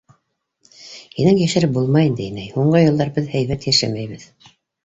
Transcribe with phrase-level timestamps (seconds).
[1.17, 2.49] Һинән йәшереп булмай инде, инәй.
[2.57, 4.29] һуңғы йылдар беҙ һәйбәт йәшәмәйбеҙ.